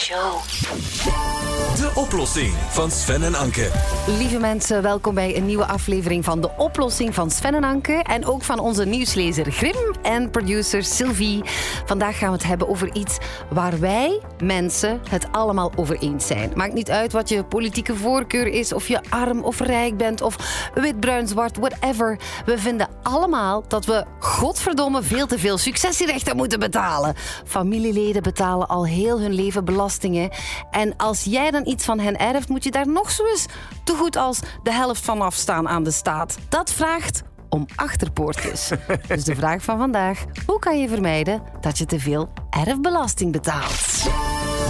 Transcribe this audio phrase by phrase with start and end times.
[0.00, 3.70] De oplossing van Sven en Anke.
[4.06, 7.92] Lieve mensen, welkom bij een nieuwe aflevering van De Oplossing van Sven en Anke.
[7.92, 11.42] En ook van onze nieuwslezer Grim en producer Sylvie.
[11.86, 13.18] Vandaag gaan we het hebben over iets
[13.50, 16.52] waar wij, mensen, het allemaal over eens zijn.
[16.54, 20.36] Maakt niet uit wat je politieke voorkeur is, of je arm of rijk bent, of
[20.74, 22.18] wit, bruin, zwart, whatever.
[22.44, 27.14] We vinden allemaal dat we, godverdomme, veel te veel successierechten moeten betalen.
[27.44, 30.30] Familieleden betalen al heel hun leven belastingen.
[30.70, 33.46] En als jij dan iets van hen erft, moet je daar nog zo eens
[33.84, 36.36] te goed als de helft van afstaan aan de staat.
[36.48, 38.70] Dat vraagt om achterpoortjes.
[39.08, 44.02] dus de vraag van vandaag: hoe kan je vermijden dat je te veel erfbelasting betaalt?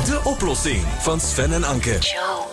[0.04, 1.98] De oplossing van Sven en Anke.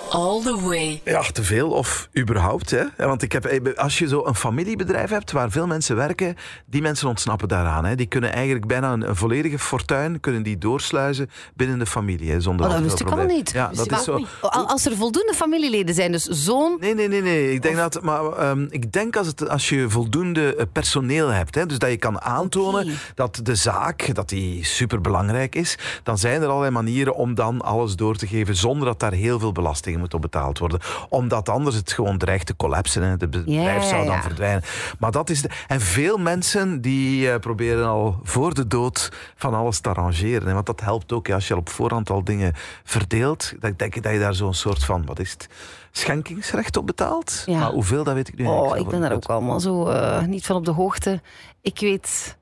[0.10, 1.02] All the way.
[1.06, 2.70] Ja, te veel of überhaupt.
[2.72, 2.84] Hè?
[2.98, 6.36] Want ik heb, eh, als je zo een familiebedrijf hebt waar veel mensen werken,
[6.66, 7.86] die mensen ontsnappen daaraan.
[7.86, 7.96] Hè?
[7.96, 12.32] Die kunnen eigenlijk bijna een, een volledige fortuin kunnen die doorsluizen binnen de familie.
[12.32, 13.36] Hè, zonder Oh, dat wist ik al probleem.
[13.36, 13.52] niet.
[13.52, 14.20] Ja, dat is zo.
[14.42, 16.78] Al- Als er voldoende familieleden zijn, dus zoon.
[16.80, 17.54] Nee, nee, nee, nee.
[17.54, 21.56] Ik denk dat, maar ehm, ik denk als, het, als je voldoende eh, personeel hebt,
[21.56, 26.42] hè, dus dat je kan aantonen dat de zaak dat die superbelangrijk is, dan zijn
[26.42, 29.52] er allerlei manieren om dan alles door te geven zonder dat daar heel veel
[29.98, 30.80] belastingen moet op betaald worden.
[31.10, 33.02] Omdat anders het gewoon dreigt te collapsen.
[33.02, 33.10] Hè.
[33.10, 34.22] Het bedrijf Ja, zou dan ja.
[34.22, 34.64] verdwijnen.
[35.00, 39.54] Maar dat is de, en veel mensen die eh, proberen al voor de dood van
[39.54, 40.48] alles te arrangeren.
[40.48, 40.54] Hè.
[40.54, 42.54] Want dat helpt ook hè, als je al op voorhand al dingen
[42.84, 43.54] verdeelt.
[43.60, 45.50] Dat denk ik dat je daar zo'n soort van, wat is het,
[45.92, 47.44] schenkingsrecht op betaalt.
[47.46, 47.60] Ja.
[47.60, 50.46] Maar hoeveel, dat weet ik nu Oh, ik ben daar ook allemaal zo eh, niet
[50.46, 51.22] van op de hoogte.
[51.62, 52.38] Ik weet.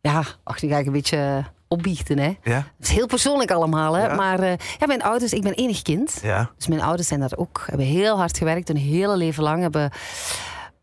[0.00, 2.32] Ja, ach, nu ga ik een beetje opbiechten, hè.
[2.42, 4.06] Ja, Het is heel persoonlijk allemaal, hè.
[4.06, 4.14] Ja.
[4.14, 6.18] Maar eh, ja, mijn ouders, ik ben enig kind.
[6.22, 6.50] ja.
[6.56, 9.90] Dus mijn ouders zijn daar ook, hebben heel hard gewerkt, hun hele leven lang, hebben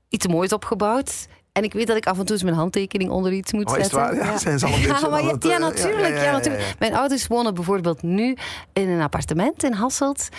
[0.09, 1.28] iets moois opgebouwd.
[1.52, 3.73] En ik weet dat ik af en toe eens mijn handtekening onder iets moet Oh,
[3.75, 3.97] zetten.
[3.97, 4.16] waar?
[4.16, 6.00] Ja, zijn ze al een beetje maar aan ja, het, ja, eh, natuurlijk.
[6.02, 6.63] ja, Ja, ja, ja, natuurlijk.
[6.63, 6.73] ja.
[6.80, 8.38] Mijn ouders wonen bijvoorbeeld nu
[8.73, 10.30] in een appartement in Hasselt.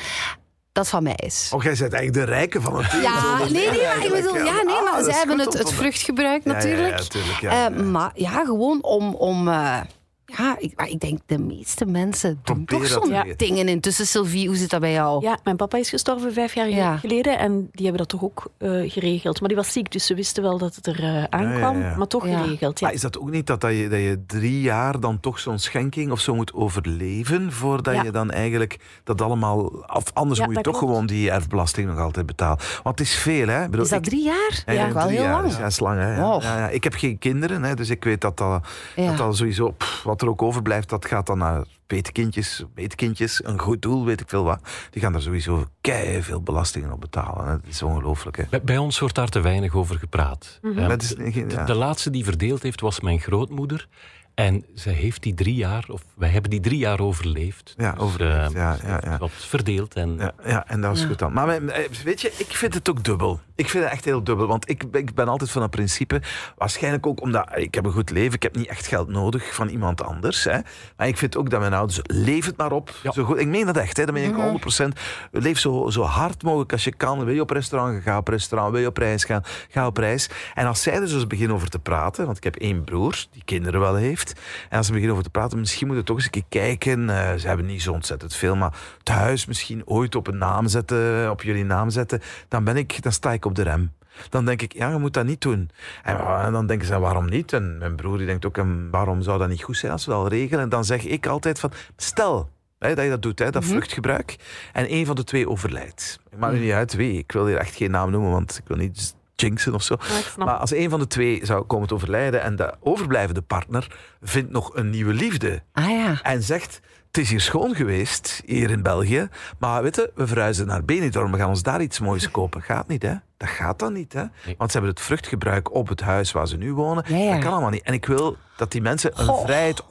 [0.73, 1.51] Dat van mij is.
[1.55, 3.03] Oh, jij bent eigenlijk de rijke van het team.
[3.03, 5.53] Ja, nee, nee, maar ik bedoel, ja, nee, Ah, maar dat ze is hebben het,
[5.59, 7.01] het vruchtgebruik Ja, ja, ja, natuurlijk.
[7.01, 7.83] tuurlijk, ja, Eh, ja.
[7.83, 9.81] Maar ja, gewoon om, om eh,
[10.27, 14.07] ja, ik, maar ik denk de meeste mensen doen Probeer toch zo'n dingen intussen.
[14.07, 15.23] Sylvie, hoe zit dat bij jou?
[15.23, 16.97] Ja, mijn papa is gestorven vijf jaar Ja.
[16.97, 19.39] geleden en die hebben dat toch ook eh, geregeld.
[19.41, 21.97] Maar die was ziek, dus ze wisten wel dat het er eh, aankwam, ja, ja.
[21.97, 22.39] maar toch Ja.
[22.43, 22.79] geregeld.
[22.81, 22.87] Ja.
[22.87, 25.59] Maar is dat ook niet dat, dat, je, dat je drie jaar dan toch zo'n
[25.59, 28.03] schenking of zo moet overleven voordat Ja.
[28.03, 29.65] je dan eigenlijk dat allemaal...
[29.93, 30.93] Of anders Ja, moet je toch klopt.
[30.93, 32.59] gewoon die erfbelasting nog altijd betalen.
[32.83, 33.65] Want het is veel, hè?
[33.65, 34.63] Ik bedoel, Is dat ik- drie jaar?
[34.67, 35.43] Ja, wel heel jaar.
[35.43, 35.57] lang.
[35.57, 36.17] Ja, is lang, hè.
[36.17, 36.23] Ja.
[36.23, 36.43] Wow.
[36.43, 36.69] Ja, ja.
[36.69, 38.67] Ik heb geen kinderen, hè, dus ik weet dat dat,
[38.97, 39.07] Ja.
[39.07, 39.71] dat, dat sowieso...
[39.71, 44.21] pff, wat er ook overblijft, dat gaat dan naar petekindjes, petekindjes, een goed doel, weet
[44.21, 44.61] ik veel wat.
[44.91, 47.47] Die gaan er sowieso kei veel belastingen op betalen.
[47.47, 47.53] Hè.
[47.53, 48.43] Dat is ongelooflijk, hè.
[48.51, 50.59] Bij, bij ons wordt daar te weinig over gepraat.
[50.89, 51.47] Dat is- de, ja.
[51.47, 53.89] de- de laatste die verdeeld heeft was mijn grootmoeder.
[54.35, 57.75] En zij heeft die drie jaar, of wij hebben die drie jaar overleefd.
[57.77, 59.19] Ja, Dus, overleefd, eh, ja, ze ja, ja.
[59.19, 61.33] Wat verdeeld en Ja, ja, en dat is goed dan.
[61.33, 63.41] Maar eh, weet je, ik vind het ook dubbel.
[63.57, 64.47] Ik vind het echt heel dubbel.
[64.47, 66.21] Want ik, ik ben altijd van het principe,
[66.57, 69.69] waarschijnlijk ook omdat ik heb een goed leven, ik heb niet echt geld nodig van
[69.69, 70.45] iemand anders.
[70.45, 70.59] Hè.
[70.97, 72.91] Maar ik vind ook dat mijn ouders, leef het maar op.
[73.03, 73.13] Ja.
[73.13, 74.05] Zo goed, ik meen dat echt, hè.
[74.05, 74.89] dat meen ik 100%.
[75.31, 77.25] Leef zo, zo hard mogelijk als je kan.
[77.25, 78.73] Wil je op restaurant gaan, ga op restaurant.
[78.73, 80.31] Wil je op reis gaan, ga op reis.
[80.55, 83.43] En als zij er dus beginnen over te praten, want ik heb één broer die
[83.45, 84.41] kinderen wel heeft.
[84.69, 87.11] En als ze beginnen over te praten, misschien moet je toch eens een keer kijken.
[87.11, 90.69] Eh, ze hebben niet zo ontzettend veel, maar het huis misschien ooit op een naam
[90.69, 92.21] zetten, op jullie naam zetten.
[92.49, 93.93] Dan, ben ik, dan sta ik op de rem.
[94.29, 95.71] Dan denk ik, ja, je moet dat niet doen.
[96.03, 97.53] En, en dan denken ze, waarom niet?
[97.53, 100.13] En mijn broer die denkt ook, en waarom zou dat niet goed zijn als we
[100.13, 100.63] dat regelen?
[100.63, 104.37] En dan zeg ik altijd van, stel hè, dat je dat doet, hè, dat vluchtgebruik,
[104.73, 106.21] en een van de twee overlijdt.
[106.31, 108.69] Ik maak nu niet uit wie, ik wil hier echt geen naam noemen, want ik
[108.69, 109.97] wil niet jinxen of zo.
[109.99, 110.47] Maar.
[110.47, 114.51] Maar als een van de twee zou komen te overlijden en de overblijvende partner vindt
[114.51, 116.23] nog een nieuwe liefde Ah ja.
[116.23, 116.81] en zegt,
[117.17, 119.29] het is hier schoon geweest, hier in België,
[119.59, 122.63] maar weet je, we verhuizen naar Benidorm, we gaan ons daar iets moois kopen.
[122.63, 123.15] Gaat niet, hè?
[123.37, 124.25] Dat gaat dan niet, hè?
[124.57, 127.05] Want ze hebben het vruchtgebruik op het huis waar ze nu wonen.
[127.09, 127.33] Ja, ja.
[127.33, 127.83] Dat kan allemaal niet.
[127.83, 129.45] En ik wil dat die mensen een Goh.
[129.45, 129.83] vrijheid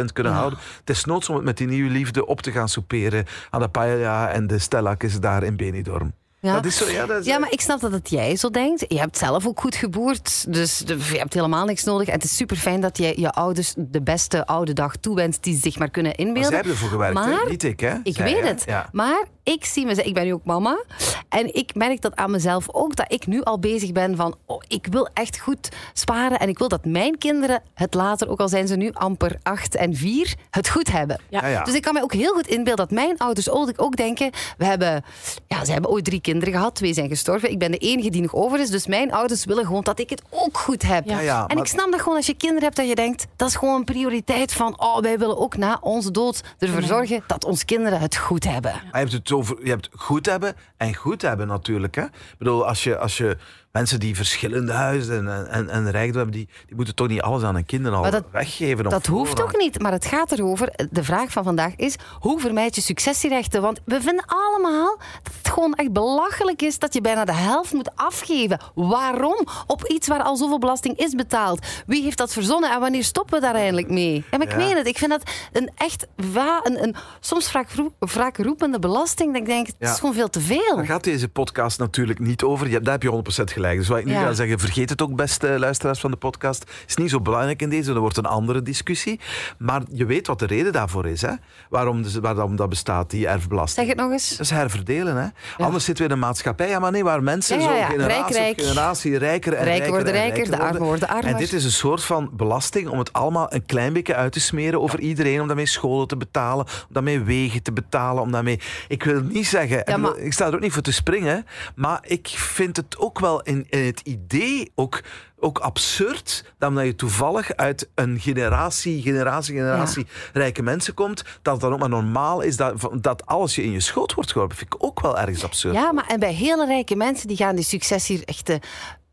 [0.00, 0.58] 100% kunnen houden.
[0.80, 3.68] Het is noods om het met die nieuwe liefde op te gaan souperen aan de
[3.68, 6.12] paella en de stellakjes daar in Benidorm.
[6.40, 6.54] Ja.
[6.54, 8.84] Dat is zo, ja, dat is, Ja, maar ik snap dat het jij zo denkt.
[8.88, 12.06] Je hebt zelf ook goed geboerd, dus je hebt helemaal niks nodig.
[12.08, 15.54] En het is super fijn dat je je ouders de beste oude dag toewenst die
[15.54, 16.54] ze zich maar kunnen Maar zij inbeelden.
[16.54, 17.30] hebben ervoor gewerkt, hè?
[17.30, 17.94] Maar- niet ik, hè?
[18.02, 18.46] Ik Zij, weet hè?
[18.48, 18.62] het.
[18.66, 18.88] Ja.
[18.92, 20.84] Maar ik zie mezelf, ik ben nu ook mama.
[21.28, 24.62] En ik merk dat aan mezelf ook, dat ik nu al bezig ben van, oh,
[24.68, 26.38] ik wil echt goed sparen.
[26.38, 29.74] En ik wil dat mijn kinderen het later, ook al zijn ze nu amper acht
[29.74, 31.20] en vier, het goed hebben.
[31.28, 31.40] Ja.
[31.40, 31.64] Ja, ja.
[31.64, 34.64] Dus ik kan me ook heel goed inbeelden dat mijn ouders ook, ook denken, we
[34.64, 35.04] hebben,
[35.46, 37.50] ja, ze hebben ooit drie kinderen gehad, twee zijn gestorven.
[37.50, 40.10] Ik ben de enige die nog over is, dus mijn ouders willen gewoon dat ik
[40.10, 41.04] het ook goed heb.
[41.04, 43.26] Ja, ja, en maar- ik snap dat gewoon als je kinderen hebt, dat je denkt,
[43.36, 47.24] dat is gewoon een prioriteit van, oh, wij willen ook na onze dood ervoor zorgen
[47.26, 48.72] dat onze kinderen het goed hebben.
[48.72, 51.94] Maar je hebt het over je hebt goed hebben en goed hebben natuurlijk.
[51.94, 52.02] Hè?
[52.02, 53.36] Ik bedoel, als je, als je
[53.76, 57.42] mensen die verschillende huizen en, en, en rijkdom hebben, die, die moeten toch niet alles
[57.42, 58.84] aan hun kinderen al dat- weggeven.
[58.84, 60.72] Dat hoeft ook niet, maar het gaat erover.
[60.90, 63.62] De vraag van vandaag is: hoe vermijd je successierechten?
[63.62, 67.72] Want we vinden allemaal dat het gewoon echt belachelijk is dat je bijna de helft
[67.72, 68.60] moet afgeven.
[68.74, 69.46] Waarom?
[69.66, 71.66] Op iets waar al zoveel belasting is betaald.
[71.86, 74.24] Wie heeft dat verzonnen en wanneer stoppen we daar eindelijk mee?
[74.30, 74.56] En ik Ja.
[74.56, 75.22] meen het, ik vind dat
[75.52, 77.52] een echt wa- een, een soms
[77.98, 79.32] wraakroepende belasting.
[79.32, 79.90] Dat ik denk, het Ja.
[79.92, 80.76] is gewoon veel te veel.
[80.76, 82.82] Daar gaat deze podcast natuurlijk niet over.
[82.82, 83.64] Daar heb je 100% gelijk.
[83.74, 86.64] Dus wat ik nu ga zeggen, vergeet het ook, beste luisteraars van de podcast.
[86.86, 89.20] is niet zo belangrijk in deze, dat wordt een andere discussie.
[89.58, 91.22] Maar je weet wat de reden daarvoor is.
[91.22, 91.32] Hè?
[91.68, 93.86] Waarom, dus- waarom dat bestaat, die erfbelasting.
[93.86, 94.28] Zeg het nog eens.
[94.30, 95.16] Dat is herverdelen.
[95.16, 95.26] Hè?
[95.64, 98.32] Anders zitten we in een maatschappij ja, maar nee, waar mensen zo generatie Rijk, op
[98.34, 98.60] rijk.
[98.60, 101.24] generatie rijker en rijker worden en rijker, de armen worden armer.
[101.24, 104.40] En dit is een soort van belasting om het allemaal een klein beetje uit te
[104.40, 105.40] smeren over iedereen.
[105.40, 108.22] Om daarmee scholen te betalen, om daarmee wegen te betalen.
[108.22, 108.60] Om daarmee...
[108.88, 111.98] Ik wil niet zeggen, Ja, maar- ik sta er ook niet voor te springen, maar
[112.02, 115.02] ik vind het ook wel in, in het idee ook,
[115.38, 121.52] ook absurd dat omdat je toevallig uit een generatie, generatie, generatie rijke mensen komt, dat
[121.52, 124.56] het dan ook maar normaal is dat, dat alles je in je schoot wordt geworpen.
[124.56, 125.74] vind ik ook wel ergens absurd.
[125.74, 128.60] Ja, maar en bij hele rijke mensen die gaan die successierechten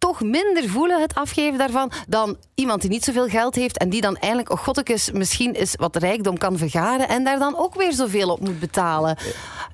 [0.03, 4.01] toch minder voelen, het afgeven daarvan, dan iemand die niet zoveel geld heeft en die
[4.01, 7.93] dan eindelijk, oh godtekes, misschien eens wat rijkdom kan vergaren en daar dan ook weer
[7.93, 9.17] zoveel op moet betalen.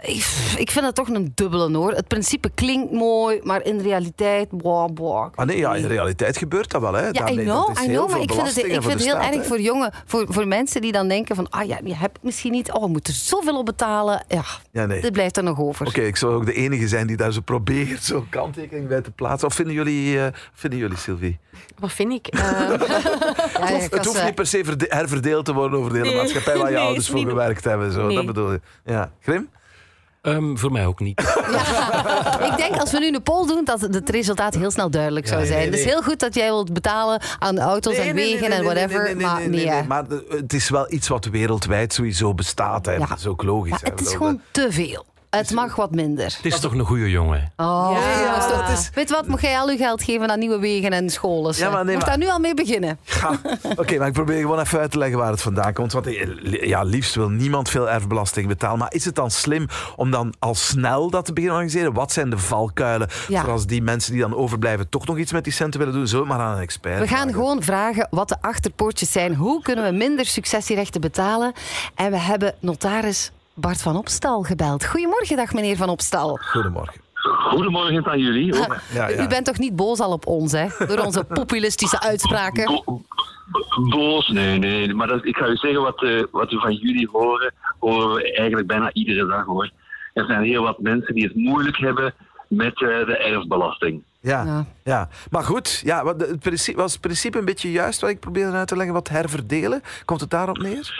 [0.01, 0.25] Ik,
[0.57, 1.91] ik vind het toch een dubbele hoor.
[1.91, 5.27] Het principe klinkt mooi, maar in realiteit, boah, boah.
[5.35, 5.91] Ah, nee, ja, in niet.
[5.91, 6.93] realiteit gebeurt dat wel.
[6.93, 7.01] Hè.
[7.03, 8.83] Ja, I Daarmee- know, dat is I heel know, maar ik vind het, ik vind
[8.83, 11.67] het de heel staat, erg voor jongen, voor, voor mensen die dan denken van, ah
[11.67, 14.23] ja, die heb ik misschien niet, oh, we moeten er zoveel op betalen.
[14.27, 15.01] Ja, Ja, nee.
[15.01, 15.87] dit blijft er nog over.
[15.87, 19.11] Oké, ik zou ook de enige zijn die daar zo probeert zo'n kanttekening bij te
[19.11, 19.47] plaatsen.
[19.47, 21.39] Of vinden jullie, eh, vinden jullie Sylvie?
[21.79, 22.27] Wat vind ik?
[22.33, 25.97] Eh, Ja, ja, het hoeft eh, niet per se verde- herverdeeld te worden over de
[25.97, 26.17] hele Nee.
[26.17, 27.91] maatschappij waar je Nee, ouders voor niet- gewerkt hebben.
[27.91, 28.05] Zo.
[28.07, 28.15] Nee.
[28.15, 28.61] Dat bedoel je.
[28.85, 29.11] Ja.
[29.21, 29.49] Grim?
[30.21, 31.19] Ehm, voor mij ook niet.
[32.51, 35.45] Ik denk als we nu een poll doen, dat het resultaat heel snel duidelijk zou
[35.45, 35.57] zijn.
[35.57, 35.93] nee, Het is nee.
[35.93, 39.17] heel goed dat jij wilt betalen aan de auto's en wegen en whatever.
[39.17, 39.83] maar nee.
[39.87, 42.85] Maar het is wel iets wat wereldwijd sowieso bestaat.
[42.85, 42.91] Hè.
[42.91, 43.05] Ja.
[43.05, 43.71] Dat is ook logisch.
[43.71, 43.89] Maar hè.
[43.89, 45.05] het is gewoon te veel.
[45.29, 46.25] Het mag wat minder.
[46.25, 47.51] Het is toch een goede jongen.
[47.57, 50.59] Oh, Ja, ja, dat is- Weet wat, moet jij al uw geld geven aan nieuwe
[50.59, 51.53] wegen en scholen?
[51.57, 52.99] Ja, maar nee, moet maar- daar nu al mee beginnen.
[53.21, 53.39] Ja,
[53.75, 55.91] Oké, maar ik probeer gewoon even uit te leggen waar het vandaan komt.
[55.91, 58.79] Want eh, ja, liefst wil niemand veel erfbelasting betalen.
[58.79, 61.93] Maar is het dan slim om dan al snel dat te beginnen organiseren?
[61.93, 63.41] Wat zijn de valkuilen Ja.
[63.41, 66.07] voor als die mensen die dan overblijven toch nog iets met die centen willen doen?
[66.07, 67.33] Zullen we het maar aan een expert We gaan vragen.
[67.33, 69.35] gewoon vragen wat de achterpoortjes zijn.
[69.35, 71.53] Hoe kunnen we minder successierechten betalen?
[71.95, 74.85] En we hebben notaris Bart van Opstal gebeld.
[74.85, 76.37] Goedemorgen, dag meneer van Opstal.
[76.41, 77.01] Goedemorgen.
[77.49, 78.53] Goedemorgen aan jullie.
[78.59, 78.75] ook.
[78.93, 79.23] Ja, ja.
[79.23, 80.67] U bent toch niet boos al op ons, hè?
[80.87, 82.65] Door onze populistische uitspraken.
[82.85, 83.01] Bo-
[83.89, 84.93] boos, nee, nee.
[84.93, 88.35] Maar dat, ik ga u zeggen, wat, eh, wat we van jullie horen, horen we
[88.37, 89.69] eigenlijk bijna iedere dag hoor.
[90.13, 92.13] Er zijn heel wat mensen die het moeilijk hebben
[92.47, 94.03] met eh, de erfbelasting.
[94.21, 94.65] Ja, Ja.
[94.83, 95.09] ja.
[95.31, 98.67] maar goed, ja, het principe, was het principe een beetje juist wat ik probeerde uit
[98.67, 99.81] te leggen, wat herverdelen?
[100.05, 100.93] Komt het daarop neer?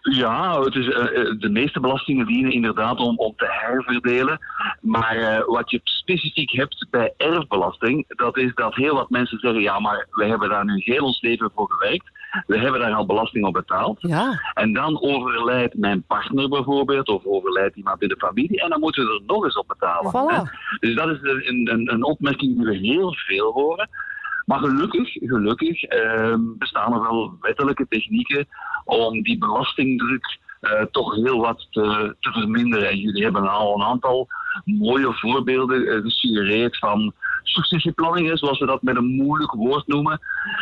[0.00, 4.38] Ja, het is, eh, eh, de meeste belastingen dienen inderdaad om, om te herverdelen.
[4.80, 9.62] Maar eh, wat je specifiek hebt bij erfbelasting, dat is dat heel wat mensen zeggen:
[9.62, 12.04] ja, maar we hebben daar nu heel ons leven voor gewerkt.
[12.46, 13.98] We hebben daar al belasting op betaald.
[14.00, 18.80] Ja, En dan overlijdt mijn partner bijvoorbeeld, of overlijdt iemand in de familie, en dan
[18.80, 20.10] moeten we er nog eens op betalen.
[20.10, 20.78] Voilà.
[20.80, 23.88] Dus dat is een, een, een opmerking die we heel veel horen.
[24.46, 28.46] Maar gelukkig, gelukkig ehm, bestaan er wel wettelijke technieken
[28.84, 32.88] om die belastingdruk eh, toch heel wat te, te verminderen.
[32.88, 34.26] En jullie hebben al een aantal
[34.64, 37.12] mooie voorbeelden eh, gesuggereerd van
[37.42, 40.20] successieplanning, hè, zoals we dat met een moeilijk woord noemen.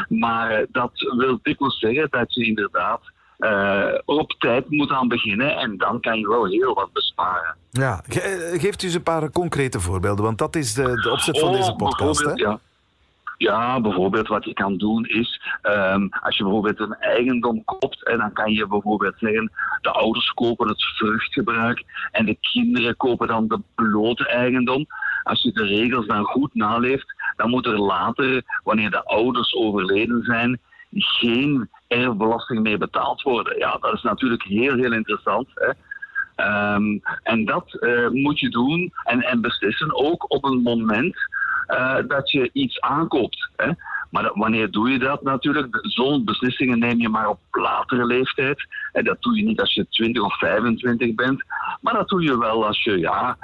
[0.08, 3.00] Maar dat wil dikwijls zeggen dat je inderdaad
[3.38, 7.56] eh, op tijd moet aan beginnen en dan kan je wel heel wat besparen.
[7.70, 11.38] Ja, ge- geeft u eens een paar concrete voorbeelden, want dat is de, de opzet
[11.38, 12.24] van Oh, deze podcast.
[12.24, 12.32] Hè?
[12.32, 12.58] Ja.
[13.36, 18.18] Ja, bijvoorbeeld wat je kan doen is, ehm, als je bijvoorbeeld een eigendom koopt, en
[18.18, 23.48] dan kan je bijvoorbeeld zeggen, de ouders kopen het vruchtgebruik en de kinderen kopen dan
[23.48, 24.86] de blote eigendom.
[25.22, 30.22] Als je de regels dan goed naleeft, dan moet er later, wanneer de ouders overleden
[30.22, 30.60] zijn,
[30.92, 33.58] geen erfbelasting meer betaald worden.
[33.58, 35.48] Ja, dat is natuurlijk heel, heel interessant.
[35.54, 35.70] Hè?
[36.34, 41.16] Ehm, en dat eh, moet je doen en, en beslissen ook op een moment
[41.66, 43.48] eh, dat je iets aankoopt.
[43.56, 43.70] Hè?
[44.10, 45.78] Maar wanneer doe je dat natuurlijk?
[45.82, 48.66] Zo'n beslissingen neem je maar op latere leeftijd.
[48.92, 51.44] En dat doe je niet als je 20 of 25 bent.
[51.80, 53.36] Maar dat doe je wel als je ja,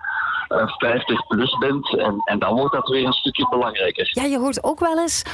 [0.48, 1.98] eh, 50 plus bent.
[1.98, 4.10] En, en dan wordt dat weer een stukje belangrijker.
[4.12, 5.24] Ja, je hoort ook wel eens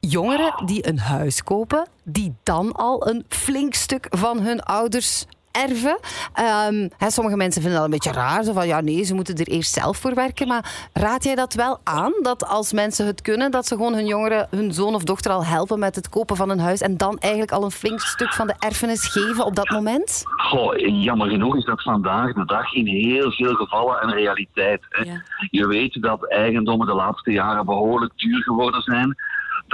[0.00, 5.26] jongeren die een huis kopen, die dan al een flink stuk van hun ouders
[5.62, 5.98] erven.
[6.32, 8.44] Ehm, hè, sommige mensen vinden dat een beetje raar.
[8.44, 10.48] Zo van, ja, nee, ze moeten er eerst zelf voor werken.
[10.48, 12.12] Maar raad jij dat wel aan?
[12.22, 15.44] Dat als mensen het kunnen, dat ze gewoon hun jongeren, hun zoon of dochter al
[15.44, 18.46] helpen met het kopen van een huis en dan eigenlijk al een flink stuk van
[18.46, 20.22] de erfenis geven op dat moment?
[20.24, 24.80] Goh, jammer genoeg is dat vandaag de dag in heel veel gevallen een realiteit.
[24.88, 25.02] Hè.
[25.02, 25.22] Ja.
[25.50, 29.16] Je weet dat eigendommen de laatste jaren behoorlijk duur geworden zijn.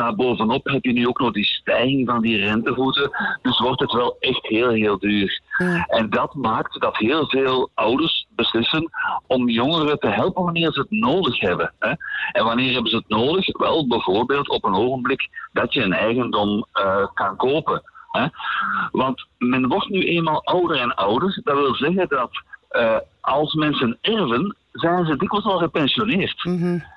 [0.01, 3.11] Daarbovenop heb je nu ook nog die stijging van die rentevoeten.
[3.43, 5.41] Dus wordt het wel echt heel, heel duur.
[5.59, 5.85] Ja.
[5.87, 8.91] En dat maakt dat heel veel ouders beslissen
[9.27, 11.73] om jongeren te helpen wanneer ze het nodig hebben.
[11.79, 11.93] Hè.
[12.33, 13.59] En wanneer hebben ze het nodig?
[13.59, 17.83] Wel, bijvoorbeeld op een ogenblik dat je een eigendom eh, kan kopen.
[18.11, 18.27] Hè.
[18.91, 21.41] Want men wordt nu eenmaal ouder en ouder.
[21.45, 22.31] Dat wil zeggen dat
[22.71, 26.45] eh, als mensen erven, zijn ze dikwijls al gepensioneerd.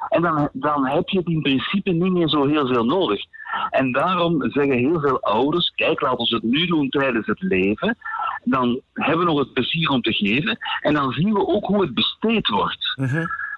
[0.09, 3.21] En dan, dan heb je het in principe niet meer zo heel veel nodig.
[3.69, 7.97] En daarom zeggen heel veel ouders, kijk, laten we het nu doen tijdens het leven.
[8.43, 10.57] Dan hebben we nog het plezier om te geven.
[10.81, 12.93] En dan zien we ook hoe het besteed wordt.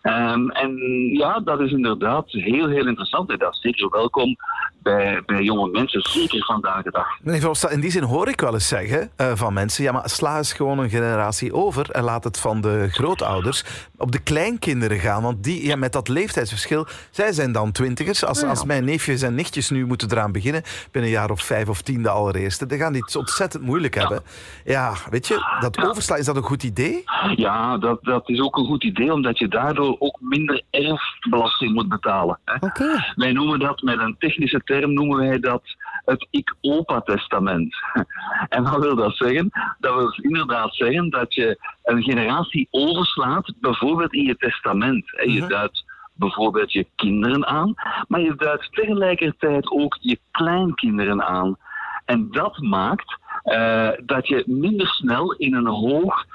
[0.06, 0.78] Ehm, en
[1.12, 3.30] ja, dat is inderdaad heel, heel interessant.
[3.30, 4.36] En dat is zeker welkom
[4.82, 7.08] bij, bij jonge mensen, zeker vandaag de dag.
[7.22, 9.84] Meneer Verhofstadt, in die zin hoor ik wel eens zeggen eh, van mensen...
[9.84, 11.90] ja, maar sla eens gewoon een generatie over...
[11.92, 13.64] en laat het van de grootouders
[13.98, 15.22] op de kleinkinderen gaan.
[15.22, 16.86] Want die, ja, met dat leeftijdsverschil...
[17.12, 18.26] zij zijn dan twintigers.
[18.26, 20.62] Als, als mijn neefjes en nichtjes nu moeten eraan beginnen...
[20.92, 22.66] binnen een jaar of vijf of tien de allereerste...
[22.66, 24.22] dan gaan die het ontzettend moeilijk hebben.
[24.66, 27.04] Ja, weet je, dat overslaan, is dat een goed idee?
[27.36, 31.90] Ja, dat, dat is ook een goed idee, omdat je daardoor ook minder erfbelasting moet
[31.90, 32.40] betalen.
[32.46, 32.88] Hè.
[33.16, 35.64] Wij noemen dat, met een technische term noemen wij dat
[36.06, 37.76] het ik-opa-testament.
[38.50, 39.50] En wat wil dat zeggen?
[39.80, 45.06] Dat wil inderdaad zeggen dat je een generatie overslaat, bijvoorbeeld in je testament.
[45.26, 45.84] Je duidt
[46.14, 47.74] bijvoorbeeld je kinderen aan,
[48.08, 51.58] maar je duidt tegelijkertijd ook je kleinkinderen aan.
[52.06, 56.26] En dat maakt eh, dat je minder snel in een hoog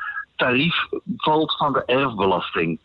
[0.41, 2.79] tarief valt van de erfbelasting.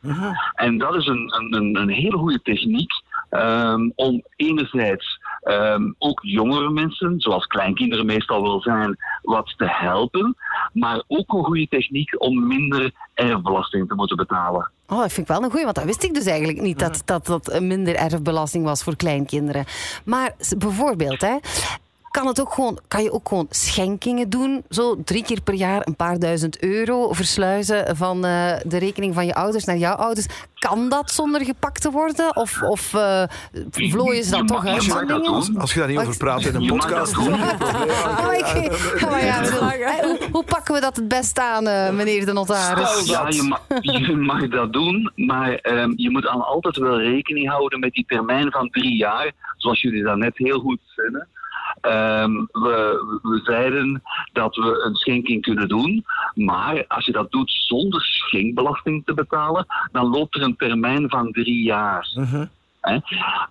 [0.54, 2.92] En dat is een, een, een, een hele goede techniek
[3.30, 10.36] ehm, om enerzijds ehm, ook jongere mensen, zoals kleinkinderen meestal wel zijn, wat te helpen,
[10.74, 14.72] maar ook een goede techniek om minder erfbelasting te moeten betalen.
[14.88, 17.02] Oh, dat vind ik wel een goeie, want dat wist ik dus eigenlijk niet, dat
[17.06, 19.66] dat, dat minder erfbelasting was voor kleinkinderen.
[20.06, 21.36] Maar bijvoorbeeld, hè,
[22.16, 25.88] kan, het ook gewoon, kan je ook gewoon schenkingen doen, zo drie keer per jaar
[25.88, 30.26] een paar duizend euro versluizen van eh, de rekening van je ouders naar jouw ouders.
[30.56, 32.36] Kan dat zonder gepakt te worden?
[32.36, 33.24] Of, of eh,
[33.72, 35.08] vlooien ze Je dat mag- toch je uit?
[35.08, 35.58] doen.
[35.60, 37.18] Als je daar niet over praat in een podcast...
[37.18, 37.32] Oh,
[39.62, 43.06] oh, hè, hoe, pakken we dat het best aan, eh, meneer de notaris?
[43.06, 47.50] Ja, je mag, je mag dat doen, maar ehm, je moet dan altijd wel rekening
[47.50, 51.28] houden met die termijn van drie jaar, zoals jullie dat net heel goed zeiden.
[51.82, 54.02] Ehm, we, we zeiden
[54.34, 59.66] dat we een schenking kunnen doen, maar als je dat doet zonder schenkbelasting te betalen,
[59.92, 62.08] dan loopt er een termijn van drie jaar.
[62.82, 62.98] Hè?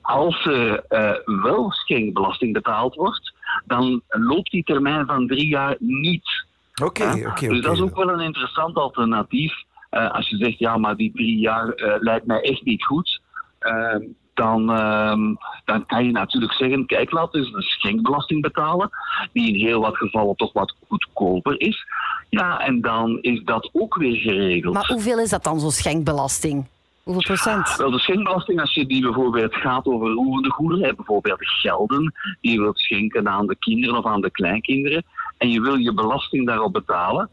[0.02, 3.32] Als er eh, wel schenkbelasting betaald wordt,
[3.64, 6.44] dan loopt die termijn van drie jaar niet.
[6.82, 9.54] Oké, oké, Dus dat is ook wel een interessant alternatief.
[9.90, 13.20] Eh, als je zegt, ja, maar die drie jaar eh, lijkt mij echt niet goed.
[13.58, 14.02] ehm,
[14.34, 18.90] dan, ehm, dan kan je natuurlijk zeggen, kijk, laten we eens een schenkbelasting betalen.
[19.32, 21.86] Die in heel wat gevallen toch wat goedkoper is.
[22.28, 24.74] Ja, en dan is dat ook weer geregeld.
[24.74, 26.66] Maar hoeveel is dat dan, zo'n schenkbelasting?
[27.02, 27.76] Hoeveel procent?
[27.76, 32.60] Wel, de schenkbelasting, als je die bijvoorbeeld gaat over roerende goederen, bijvoorbeeld gelden die je
[32.60, 35.04] wilt schenken aan de kinderen of aan de kleinkinderen,
[35.38, 37.30] en je wil je belasting daarop betalen,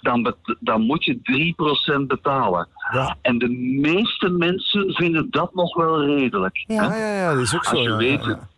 [0.00, 1.18] dan, bet- dan moet je
[2.02, 2.68] 3% betalen.
[2.92, 3.16] Ja.
[3.22, 3.48] En de
[3.80, 6.64] meeste mensen vinden dat nog wel redelijk.
[6.66, 6.88] Ja.
[6.90, 6.96] hè.
[6.98, 7.70] Ja, ja, ja, dat is ook zo.
[7.74, 8.48] Als je ja, weet, ja.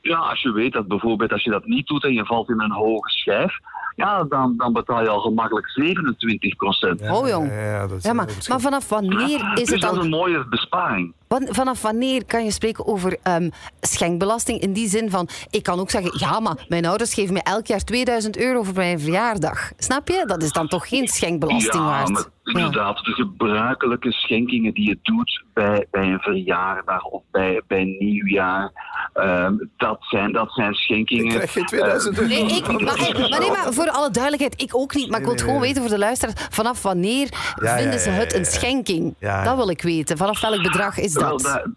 [0.00, 2.60] ja, als je weet dat bijvoorbeeld als je dat niet doet en je valt in
[2.60, 3.58] een hoge schijf,
[3.96, 7.00] ja, dan, dan betaal je al gemakkelijk 27 procent.
[7.00, 7.48] Ja, Oh, jong.
[7.48, 9.98] Ja, ja, dat is Ja, maar, maar vanaf wanneer is Dus het dat is dan...
[10.04, 11.12] een mooie besparing.
[11.40, 15.28] Vanaf wanneer kan je spreken over ehm, schenkbelasting in die zin van...
[15.50, 18.74] Ik kan ook zeggen, ja, maar mijn ouders geven me elk jaar 2000 euro voor
[18.74, 19.72] mijn verjaardag.
[19.76, 20.24] Snap je?
[20.26, 22.10] Dat is dan toch geen schenkbelasting ja, waard?
[22.10, 27.84] maar inderdaad, de gebruikelijke schenkingen die je doet bij, bij een verjaardag of bij, bij
[27.98, 28.72] nieuwjaar,
[29.12, 31.24] ehm, dat, zijn, dat zijn schenkingen.
[31.24, 32.28] Ik krijg geen 2000 euro.
[32.28, 35.10] Nee, ik, maar, eh, maar nee, maar voor alle duidelijkheid, ik ook niet.
[35.10, 36.46] Maar ik wil het gewoon weten voor de luisteraars.
[36.50, 37.28] Vanaf wanneer
[37.62, 39.14] Ja, vinden ze het een schenking?
[39.18, 39.44] Ja, ja.
[39.44, 40.16] Dat wil ik weten.
[40.16, 41.70] Vanaf welk bedrag is Dat?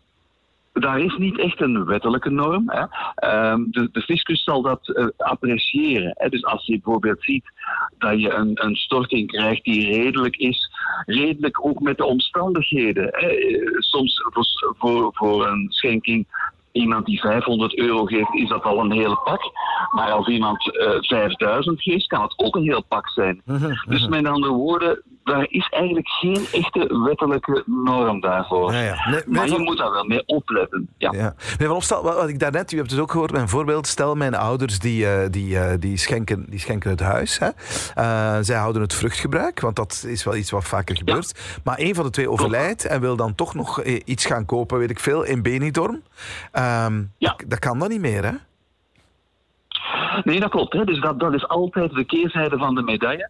[0.82, 2.70] daar is niet echt een wettelijke norm.
[2.70, 2.86] Hè.
[3.16, 6.12] Ehm, de, de fiscus zal dat eh, appreciëren.
[6.14, 6.30] Hè.
[6.30, 7.52] Dus als je bijvoorbeeld ziet
[7.98, 10.72] dat je een, een storting krijgt die redelijk is,
[11.06, 13.04] redelijk ook met de omstandigheden.
[13.04, 13.28] Hè.
[13.28, 16.28] Eh, Soms voor, voor, voor een schenking
[16.72, 19.42] iemand die 500 euro geeft, is dat al een hele pak.
[19.92, 23.42] Maar als iemand eh 5000 geeft, kan het ook een heel pak zijn.
[23.88, 28.74] Dus met andere woorden, daar is eigenlijk geen echte wettelijke norm daarvoor.
[28.74, 29.10] Ja, ja.
[29.10, 30.88] Nee, maar nee, je van- moet daar wel mee opletten.
[30.98, 31.12] Ja.
[31.12, 31.34] Ja.
[31.51, 33.88] Meneer Van Opstal, wat ik daarnet, u hebt het ook gehoord, mijn voorbeeld.
[33.88, 37.39] Stel, mijn ouders die, eh, die, eh, die, schenken, die schenken het huis.
[37.39, 37.48] Hè.
[37.96, 41.60] Eh, zij houden het vruchtgebruik, want dat is wel iets wat vaker gebeurt.
[41.63, 44.89] Maar een van de twee overlijdt en wil dan toch nog iets gaan kopen, weet
[44.89, 46.01] ik veel, in Benidorm.
[46.53, 46.89] Ja.
[47.17, 48.32] dat, dat kan dan niet meer, hè?
[50.24, 50.74] Nee, dat klopt.
[50.74, 50.84] Hè.
[50.84, 53.29] Dus dat, dat is altijd de keerzijde van de medaille.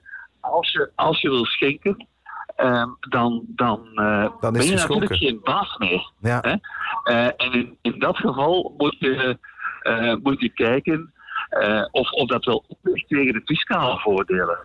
[0.52, 2.08] Als je, als je wil schenken,
[2.56, 6.12] ehm, dan, dan, eh, Dan is ben je natuurlijk geen baas meer.
[6.20, 6.40] Ja.
[6.42, 6.56] Hè?
[7.04, 9.38] Eh, en in, in dat geval moet je,
[9.82, 11.14] eh, moet je kijken
[11.50, 14.58] eh, of, of dat wel opweegt tegen de fiscale voordelen.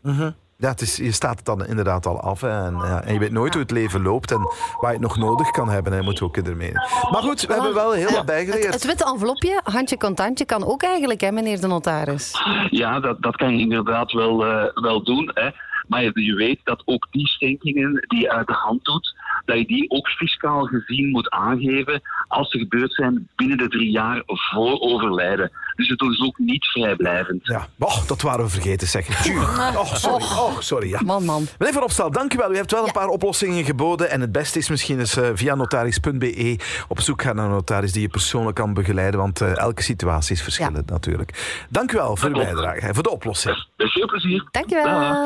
[0.61, 2.41] Ja, het is, je staat het dan inderdaad al af.
[2.41, 4.39] Hè, en, ja, en je weet nooit hoe het leven loopt en
[4.81, 6.05] waar je het nog nodig kan hebben.
[6.05, 6.73] Moeten we ook ermee.
[7.11, 8.75] Maar goed, we hebben wel heel wat bijgeleerd.
[8.75, 12.33] het witte envelopje, handje contantje, kan ook eigenlijk, hè, meneer de notaris.
[12.71, 15.31] Ja, dat, dat kan je inderdaad wel, eh, wel doen.
[15.35, 15.51] Hè.
[15.91, 19.67] Maar je, weet dat ook die schenkingen die je uit de hand doet, dat je
[19.67, 24.81] die ook fiscaal gezien moet aangeven als ze gebeurd zijn binnen de drie jaar voor
[24.81, 25.51] overlijden.
[25.77, 27.47] Dus het is ook niet vrijblijvend.
[27.47, 29.23] Ja, oh, dat waren we vergeten, zeg.
[29.23, 29.39] Tju.
[29.39, 30.25] Oh, sorry.
[30.25, 31.01] Oh, sorry ja.
[31.05, 31.47] Man, man.
[31.59, 32.53] Meneer Van Opstal, dank u wel.
[32.53, 34.11] U hebt wel een paar oplossingen geboden.
[34.11, 36.59] En het beste is misschien eens eh, via notaris.be
[36.89, 39.21] op zoek gaan naar een notaris die je persoonlijk kan begeleiden.
[39.21, 41.65] Want eh, elke situatie is verschillend natuurlijk.
[41.69, 43.67] Dank u wel voor uw bijdrage en voor de oplossing.
[43.77, 44.49] Met veel plezier.
[44.51, 45.25] Dankjewel.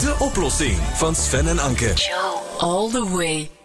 [0.00, 2.49] De oplossing van Sven en Anke.
[2.62, 3.59] All the way.